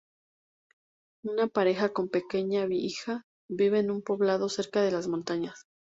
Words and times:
Una 1.23 1.45
pareja 1.45 1.93
con 1.93 2.05
su 2.05 2.09
pequeña 2.11 2.65
hija 2.71 3.27
viven 3.47 3.81
en 3.85 3.91
un 3.91 4.01
poblado 4.01 4.49
cerca 4.49 4.81
de 4.81 4.89
las 4.89 5.07
montañas. 5.07 5.67